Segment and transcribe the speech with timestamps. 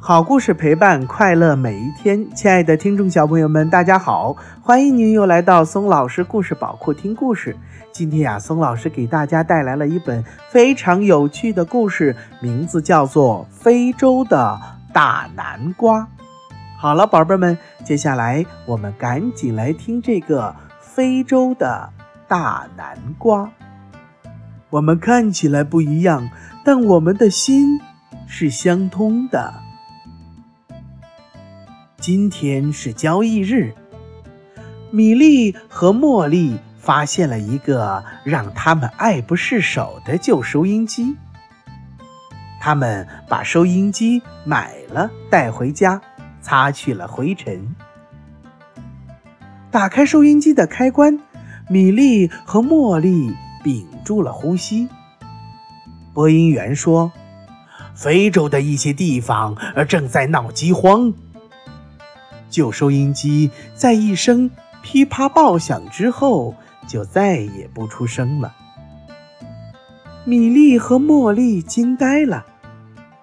[0.00, 7.54] 好故事陪伴快乐每一天，亲爱的听众小朋友们，大家好，欢迎您又来到松老师故事宝库听故事。
[7.92, 14.58] 今天呀，松老师给大家带来了一本非常有趣的故事，名字叫做《非洲的
[14.92, 16.00] 大南瓜》。
[16.78, 21.90] 好了，宝贝们，接下来我们赶紧来听这个非洲的
[22.28, 23.50] 大南瓜。
[24.70, 26.30] 我们看起来不一样，
[26.64, 27.80] 但我们的心
[28.28, 29.52] 是相通的。
[32.00, 33.74] 今天是交易日，
[34.92, 41.16] 米莉和茉莉发现了一个让他们爱不释手的旧收音机。
[42.60, 46.00] 他们把收音机买了，带回家，
[46.40, 47.74] 擦去了灰尘。
[49.72, 51.18] 打开收音机的开关，
[51.68, 54.88] 米莉和茉莉屏住了呼吸。
[56.14, 57.10] 播音员说
[57.92, 59.56] ：“非洲的一些地方
[59.88, 61.12] 正在闹饥荒。”
[62.50, 64.50] 旧收音机在一声
[64.82, 66.54] 噼啪爆响之后，
[66.86, 68.54] 就再也不出声了。
[70.24, 72.44] 米莉和茉莉惊呆了，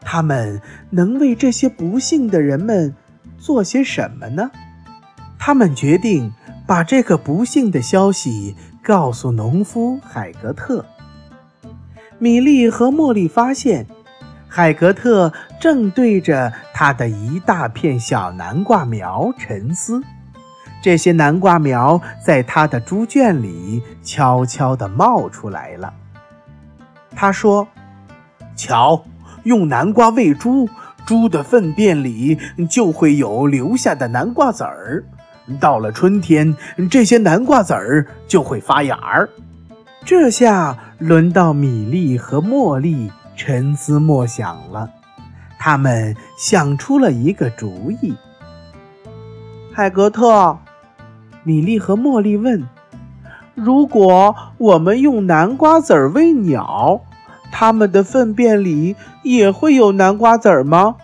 [0.00, 2.94] 他们能为这些不幸的人们
[3.38, 4.50] 做些什么呢？
[5.38, 6.32] 他们决定
[6.66, 10.84] 把这个不幸的消息告诉农夫海格特。
[12.18, 13.86] 米莉和茉莉发现。
[14.54, 16.52] 海格特正对着
[16.82, 20.02] 他的一大片小南瓜苗沉思，
[20.82, 25.94] 这些南瓜苗在他的猪圈里悄悄地冒出来了。
[27.14, 27.68] 他说
[28.58, 29.04] ：“瞧，
[29.44, 30.68] 用南瓜喂猪，
[31.06, 32.36] 猪的粪便里
[32.68, 35.04] 就会有留下的南瓜籽儿。
[35.60, 36.52] 到了春天，
[36.90, 39.30] 这些南瓜籽儿就会发芽儿。”
[40.04, 43.12] 这下轮到米粒和茉莉。
[43.36, 44.90] 沉思默想了，
[45.64, 48.16] 他们想出了一个主意。
[49.72, 50.58] 海格特、
[51.44, 52.68] 米莉和茉莉问
[53.54, 57.00] ：“如果我们用南瓜籽儿喂鸟，
[57.52, 60.96] 它们的粪便里也会有南瓜籽儿吗？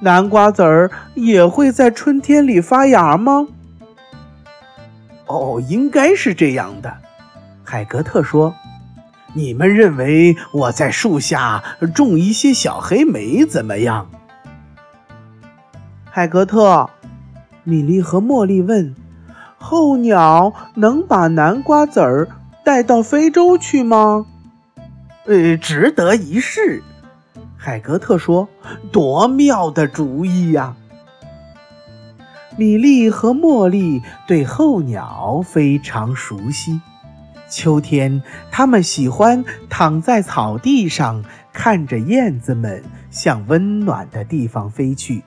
[0.00, 3.46] 南瓜籽儿也会在春天里发芽吗？”
[5.28, 6.96] 哦，应该是这样的，
[7.62, 8.54] 海格特说。
[9.34, 11.62] 你们认为我在树下
[11.94, 14.10] 种一些小黑莓怎么样？
[16.04, 16.90] 海格特、
[17.64, 18.94] 米莉和茉莉问
[19.58, 22.28] ：“候鸟能把南瓜籽儿
[22.62, 24.26] 带到非洲去吗
[25.24, 26.82] ？”“呃，值得一试。”
[27.56, 28.48] 海格特说。
[28.92, 30.76] “多妙的主意呀！”
[32.58, 36.82] 米莉和茉莉对候鸟非常熟悉。
[37.52, 45.22] 秋天，他们喜欢躺在草地上，看着燕子们向温暖的地方飞去。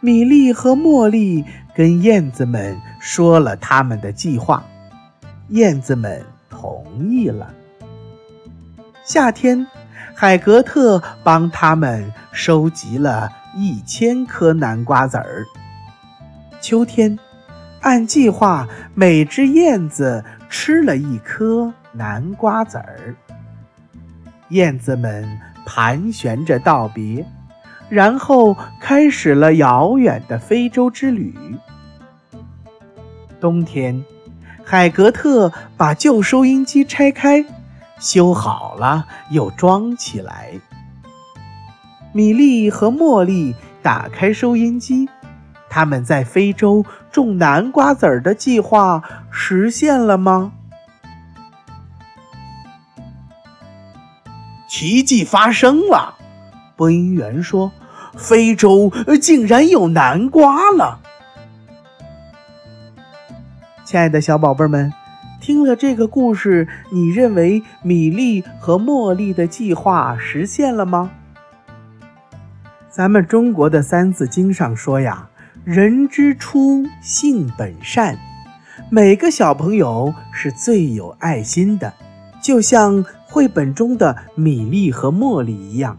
[0.00, 1.44] 米莉和茉莉
[1.74, 4.64] 跟燕子们说了他们的计划，
[5.48, 7.52] 燕子们同意了。
[9.04, 9.66] 夏天，
[10.14, 15.44] 海格特帮他们收集了一千颗南瓜籽儿。
[16.62, 17.18] 秋天，
[17.82, 20.24] 按计划，每只燕子。
[20.48, 23.14] 吃了一颗南瓜籽儿，
[24.48, 25.28] 燕子们
[25.66, 27.24] 盘旋着道别，
[27.88, 31.34] 然后开始了遥远的非洲之旅。
[33.40, 34.04] 冬天，
[34.64, 37.44] 海格特把旧收音机拆开，
[37.98, 40.52] 修好了又装起来。
[42.12, 45.08] 米莉和茉莉打开收音机。
[45.70, 50.52] 他们在非洲种南瓜籽儿的计划实现了吗？
[54.68, 56.14] 奇迹发生了！
[56.76, 57.72] 播音员说
[58.16, 61.00] ：“非洲竟然有南瓜了！”
[63.84, 64.92] 亲爱的小宝贝们，
[65.40, 71.10] 听了这个故事，你认为米粒和茉莉的计划实现了吗？
[72.90, 75.28] 咱们中国的《三字经》上说呀。
[75.70, 78.18] 人之初，性本善。
[78.88, 81.92] 每个小朋友是最有爱心的，
[82.42, 85.98] 就像绘本中的米粒和茉莉一样，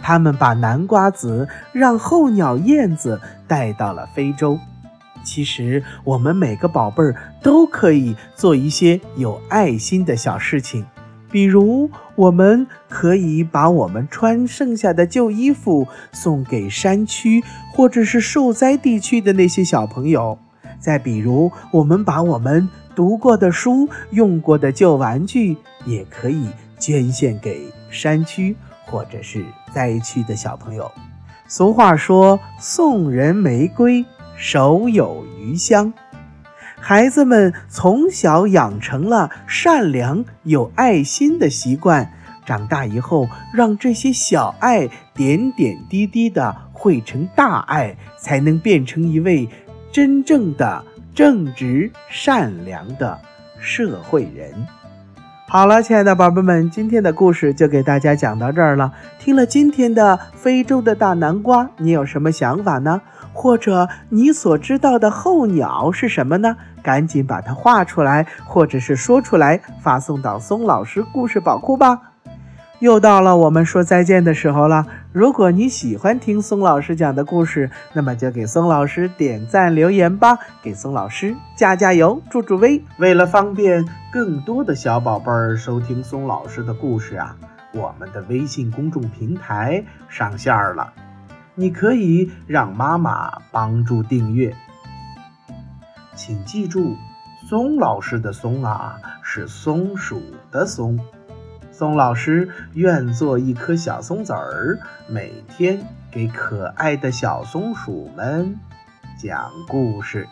[0.00, 3.18] 他们把南瓜子让候鸟燕子
[3.48, 4.58] 带到了非洲。
[5.24, 10.84] 其实，我们每个宝贝儿都可以做一些有爱心的小事情。
[11.30, 17.42] 比如，我们可以把我们穿剩下的旧衣服送给山区
[17.74, 20.38] 或者是受灾地区的那些小朋友；
[20.78, 26.46] 再比如，我们把我们读过的书、用过的旧玩具，也可以
[26.78, 28.56] 捐献给山区
[28.86, 29.44] 或者是
[29.74, 30.90] 灾区的小朋友。
[31.48, 34.04] 俗话说：“送人玫瑰，
[34.36, 35.92] 手有余香。”
[36.88, 42.12] 孩子们从小养成了善良有爱心的习惯，
[42.44, 49.48] 长大以后，让这些小爱点点滴滴的汇成大爱，才能变成一位
[49.90, 53.18] 真正的正直善良的
[53.58, 54.54] 社会人。
[55.48, 58.92] 好了，亲爱的宝贝们，今天的故事就给大家讲到这儿了。
[59.18, 63.02] 听了今天的非洲的大南瓜，你有什么想法呢？
[63.36, 66.56] 或者你所知道的候鸟是什么呢？
[66.82, 72.00] 赶紧把它画出来，或者是说出来，发送到松老师故事宝库吧。
[72.78, 74.86] 又到了我们说再见的时候了。
[75.12, 82.82] 如果你喜欢听松老师讲的故事，那么就给松老师点赞留言吧，给松老师加加油，助助威。
[82.98, 87.36] 为了方便更多的小宝贝儿收听松老师的故事啊，
[87.74, 90.92] 我们的微信公众平台上线了，
[91.56, 94.54] 你可以让妈妈帮助订阅。
[96.14, 96.96] 请记住，
[97.48, 100.22] 松老师的松啊，是松鼠
[100.52, 100.98] 的松。
[101.72, 108.58] 松老师愿做一颗小松子儿，每天给可爱的小松鼠们
[109.18, 110.26] 讲故事。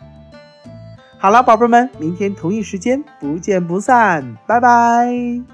[1.19, 5.54] 好了，宝贝们，明天同一时间不见不散，拜拜。